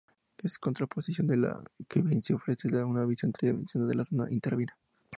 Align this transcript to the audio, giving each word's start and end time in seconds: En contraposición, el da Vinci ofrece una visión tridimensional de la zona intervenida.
En 0.45 0.49
contraposición, 0.65 1.29
el 1.31 1.41
da 1.43 1.63
Vinci 2.05 2.33
ofrece 2.33 2.67
una 2.83 3.05
visión 3.05 3.31
tridimensional 3.33 3.87
de 3.87 3.93
la 3.97 4.05
zona 4.05 4.31
intervenida. 4.31 4.75